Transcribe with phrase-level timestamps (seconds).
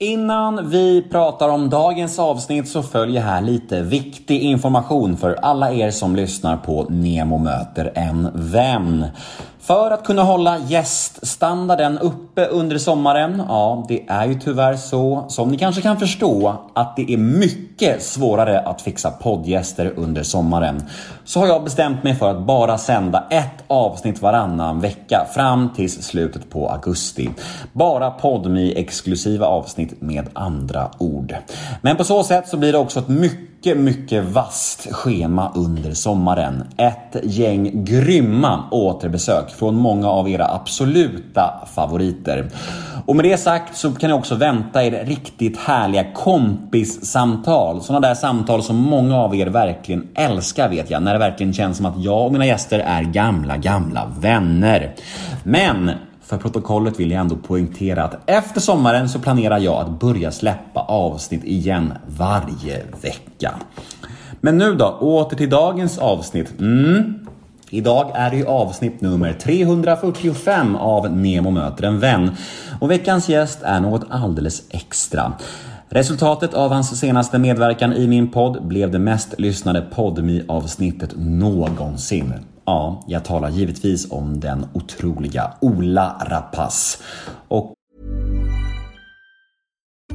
[0.00, 5.90] Innan vi pratar om dagens avsnitt så följer här lite viktig information för alla er
[5.90, 9.06] som lyssnar på Nemo möter en vän.
[9.68, 15.50] För att kunna hålla gäststandarden uppe under sommaren, ja, det är ju tyvärr så, som
[15.50, 20.82] ni kanske kan förstå, att det är mycket svårare att fixa poddgäster under sommaren.
[21.24, 25.90] Så har jag bestämt mig för att bara sända ett avsnitt varannan vecka fram till
[25.90, 27.30] slutet på augusti.
[27.72, 31.34] Bara podmi exklusiva avsnitt med andra ord.
[31.82, 35.92] Men på så sätt så blir det också ett mycket, mycket mycket vasst schema under
[35.92, 36.64] sommaren.
[36.76, 42.50] Ett gäng grymma återbesök från många av era absoluta favoriter.
[43.06, 47.82] Och med det sagt så kan ni också vänta er riktigt härliga kompissamtal.
[47.82, 51.02] Sådana där samtal som många av er verkligen älskar vet jag.
[51.02, 54.94] När det verkligen känns som att jag och mina gäster är gamla, gamla vänner.
[55.44, 55.90] Men
[56.28, 60.80] för protokollet vill jag ändå poängtera att efter sommaren så planerar jag att börja släppa
[60.80, 63.54] avsnitt igen varje vecka.
[64.40, 66.60] Men nu då, åter till dagens avsnitt.
[66.60, 67.26] Mm.
[67.70, 72.30] Idag är det ju avsnitt nummer 345 av Nemo möter en vän
[72.80, 75.32] och veckans gäst är något alldeles extra.
[75.88, 82.32] Resultatet av hans senaste medverkan i min podd blev det mest lyssnade podmi avsnittet någonsin.
[82.68, 86.98] Ja, jag talar givetvis om den otroliga Ola Rapace.
[87.48, 87.74] Och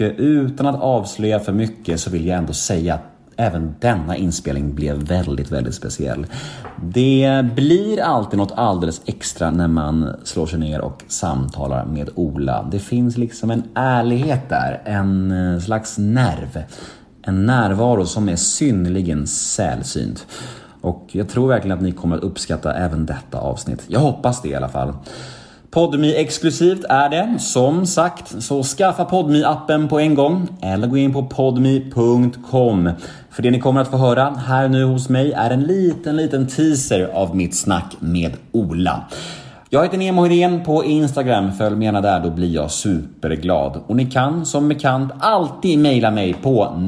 [0.00, 3.02] Och utan att avslöja för mycket så vill jag ändå säga att
[3.36, 6.26] även denna inspelning blev väldigt, väldigt speciell.
[6.82, 12.68] Det blir alltid något alldeles extra när man slår sig ner och samtalar med Ola.
[12.70, 16.62] Det finns liksom en ärlighet där, en eh, slags nerv.
[17.22, 20.26] En närvaro som är synnerligen sällsynt.
[20.80, 23.84] Och jag tror verkligen att ni kommer att uppskatta även detta avsnitt.
[23.86, 24.92] Jag hoppas det i alla fall.
[25.70, 27.38] Podmi exklusivt är det.
[27.38, 32.90] Som sagt, så skaffa podmi appen på en gång eller gå in på podmi.com.
[33.30, 36.46] För det ni kommer att få höra här nu hos mig är en liten, liten
[36.46, 39.04] teaser av mitt snack med Ola.
[39.70, 41.52] Jag heter Nemo Hedén på Instagram.
[41.52, 43.80] Följ mig gärna där, då blir jag superglad.
[43.86, 46.82] Och ni kan som bekant alltid mejla mig på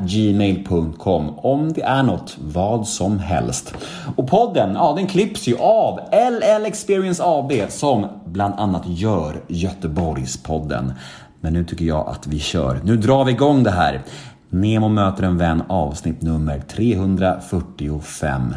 [0.00, 3.74] gmail.com om det är något, vad som helst.
[4.16, 10.92] Och podden, ja den klipps ju av LL Experience AB som bland annat gör Göteborgspodden.
[11.40, 12.80] Men nu tycker jag att vi kör.
[12.84, 14.02] Nu drar vi igång det här.
[14.48, 18.54] Nemo möter en vän avsnitt nummer 345.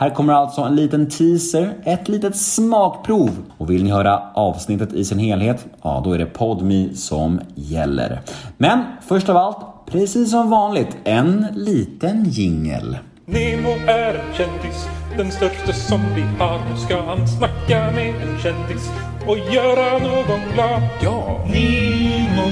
[0.00, 3.30] Här kommer alltså en liten teaser, ett litet smakprov.
[3.58, 8.20] Och vill ni höra avsnittet i sin helhet, ja då är det PodMe som gäller.
[8.56, 9.56] Men först av allt,
[9.86, 12.98] precis som vanligt, en liten jingel.
[13.24, 14.86] Nemo är en kändis,
[15.16, 16.58] den största som vi har.
[16.70, 18.90] Nu ska han snacka med en kändis
[19.26, 20.82] och göra någon glad.
[21.02, 21.44] Ja!
[21.46, 22.48] Nemo,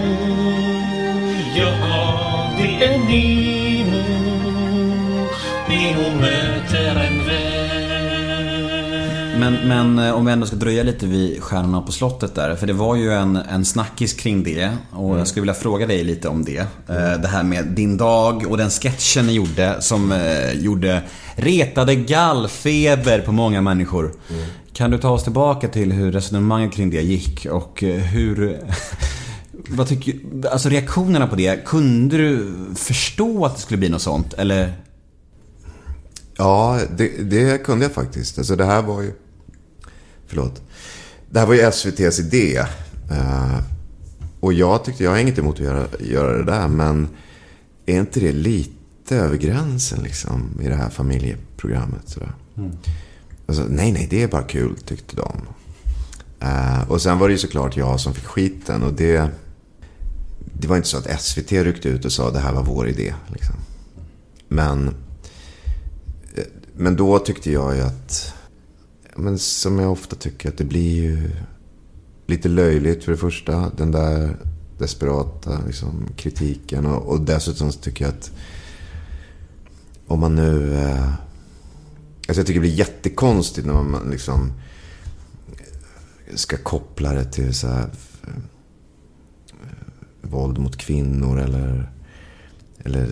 [1.57, 1.73] ja
[2.59, 3.46] det är Nemo.
[9.39, 12.57] Men Men eh, om vi ändå ska dröja lite vid Stjärnorna på slottet där.
[12.57, 14.71] För det var ju en, en snackis kring det.
[14.93, 16.59] Och jag skulle vilja fråga dig lite om det.
[16.89, 21.03] Eh, Det här med din dag och den sketchen ni gjorde som eh, gjorde
[21.35, 24.13] retade gallfeber på många människor.
[24.73, 27.81] Kan du ta oss tillbaka till hur resonemanget kring det gick och
[28.13, 28.61] hur...
[29.69, 30.15] Vad tycker
[30.53, 31.65] Alltså reaktionerna på det.
[31.65, 34.35] Kunde du förstå att det skulle bli något sånt?
[34.35, 34.73] Eller?
[36.39, 38.39] Ja, det, det kunde jag faktiskt.
[38.39, 39.13] Alltså det här var ju...
[40.27, 40.63] Förlåt.
[41.31, 42.57] Det här var ju SVTs idé.
[43.11, 43.59] Eh,
[44.41, 47.09] och jag tyckte, jag har inget emot att göra, göra det där, men
[47.87, 52.09] är inte det lite över gränsen liksom i det här familjeprogrammet?
[52.09, 52.33] Sådär?
[53.47, 55.43] Alltså, nej, nej, det är bara kul, tyckte de.
[56.41, 59.31] Eh, och sen var det ju såklart jag som fick skiten och det...
[60.59, 63.15] Det var inte så att SVT ryckte ut och sa det här var vår idé.
[63.29, 63.55] Liksom.
[64.49, 64.95] Men
[66.79, 68.35] men då tyckte jag ju att,
[69.17, 71.31] men som jag ofta tycker, att det blir ju
[72.27, 73.71] lite löjligt för det första.
[73.77, 74.37] Den där
[74.79, 76.87] desperata liksom, kritiken.
[76.87, 78.31] Och, och dessutom så tycker jag att
[80.07, 80.75] om man nu...
[80.75, 84.53] Eh, alltså jag tycker det blir jättekonstigt när man liksom
[86.35, 87.91] ska koppla det till så här,
[88.23, 88.31] eh,
[90.23, 91.93] våld mot kvinnor eller,
[92.85, 93.09] eller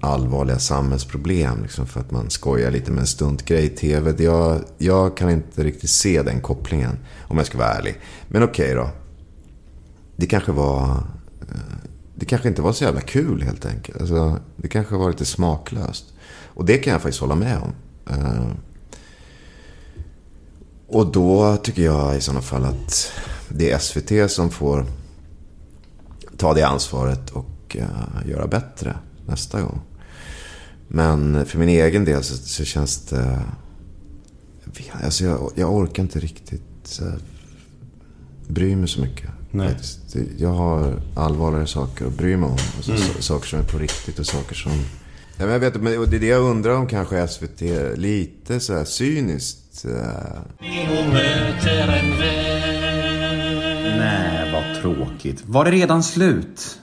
[0.00, 1.62] allvarliga samhällsproblem.
[1.62, 4.24] Liksom för att man skojar lite med en stuntgrej i tv.
[4.24, 6.98] Jag, jag kan inte riktigt se den kopplingen.
[7.28, 8.00] Om jag ska vara ärlig.
[8.28, 8.90] Men okej då.
[10.16, 10.82] Det kanske var...
[11.40, 11.56] Eh,
[12.14, 14.00] det kanske inte var så jävla kul helt enkelt.
[14.00, 16.04] Alltså, det kanske var lite smaklöst.
[16.54, 17.72] Och det kan jag faktiskt hålla med om.
[18.10, 18.52] Eh,
[20.88, 23.12] och då tycker jag i sådana fall att
[23.48, 24.86] det är SVT som får
[26.36, 28.96] ta det ansvaret och eh, göra bättre
[29.26, 29.80] nästa gång.
[30.88, 33.42] Men för min egen del så, så känns det...
[35.04, 37.18] Alltså jag, jag orkar inte riktigt här,
[38.48, 39.30] bry mig så mycket.
[39.50, 39.76] Nej.
[40.38, 42.56] Jag har allvarligare saker att bry mig om.
[42.76, 44.72] Alltså, så, saker som är på riktigt och saker som...
[45.36, 47.60] Ja, men jag vet, men det är det jag undrar om kanske SVT
[47.96, 49.84] lite så här cyniskt.
[49.84, 49.92] eh,
[53.98, 55.42] Nej, vad tråkigt.
[55.46, 56.78] Var det redan slut?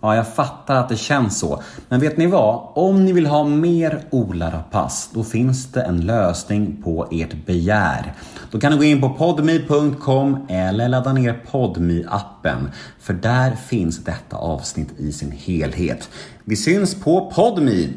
[0.00, 1.62] Ja, jag fattar att det känns så.
[1.88, 2.68] Men vet ni vad?
[2.74, 8.12] Om ni vill ha mer Ola Rapace, då finns det en lösning på ert begär.
[8.50, 12.70] Då kan ni gå in på podmi.com eller ladda ner podmi appen
[13.00, 16.08] För där finns detta avsnitt i sin helhet.
[16.44, 17.92] Vi syns på podmi!